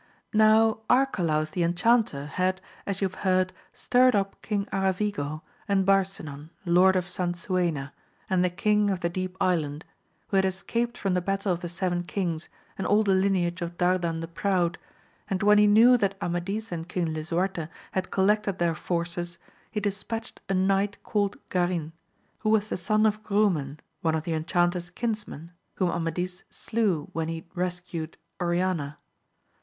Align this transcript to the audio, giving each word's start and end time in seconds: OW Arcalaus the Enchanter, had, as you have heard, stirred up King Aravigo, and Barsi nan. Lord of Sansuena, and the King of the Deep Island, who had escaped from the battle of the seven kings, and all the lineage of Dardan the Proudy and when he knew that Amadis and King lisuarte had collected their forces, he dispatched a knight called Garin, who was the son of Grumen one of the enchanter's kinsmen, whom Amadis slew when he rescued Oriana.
OW 0.33 0.79
Arcalaus 0.89 1.51
the 1.51 1.61
Enchanter, 1.61 2.25
had, 2.25 2.59
as 2.87 3.01
you 3.01 3.07
have 3.07 3.19
heard, 3.19 3.53
stirred 3.71 4.15
up 4.15 4.41
King 4.41 4.65
Aravigo, 4.73 5.43
and 5.67 5.85
Barsi 5.85 6.23
nan. 6.25 6.49
Lord 6.65 6.95
of 6.95 7.05
Sansuena, 7.07 7.91
and 8.27 8.43
the 8.43 8.49
King 8.49 8.89
of 8.89 9.01
the 9.01 9.09
Deep 9.09 9.37
Island, 9.39 9.85
who 10.29 10.37
had 10.37 10.45
escaped 10.45 10.97
from 10.97 11.13
the 11.13 11.21
battle 11.21 11.53
of 11.53 11.59
the 11.59 11.69
seven 11.69 12.01
kings, 12.01 12.49
and 12.79 12.87
all 12.87 13.03
the 13.03 13.13
lineage 13.13 13.61
of 13.61 13.77
Dardan 13.77 14.21
the 14.21 14.27
Proudy 14.27 14.77
and 15.29 15.43
when 15.43 15.59
he 15.59 15.67
knew 15.67 15.97
that 15.97 16.17
Amadis 16.19 16.71
and 16.71 16.89
King 16.89 17.13
lisuarte 17.13 17.69
had 17.91 18.09
collected 18.09 18.57
their 18.57 18.73
forces, 18.73 19.37
he 19.69 19.79
dispatched 19.79 20.41
a 20.49 20.55
knight 20.55 20.97
called 21.03 21.37
Garin, 21.49 21.93
who 22.39 22.49
was 22.49 22.69
the 22.69 22.75
son 22.77 23.05
of 23.05 23.21
Grumen 23.21 23.77
one 24.01 24.15
of 24.15 24.23
the 24.23 24.33
enchanter's 24.33 24.89
kinsmen, 24.89 25.51
whom 25.75 25.91
Amadis 25.91 26.43
slew 26.49 27.09
when 27.13 27.27
he 27.27 27.45
rescued 27.53 28.17
Oriana. 28.41 28.97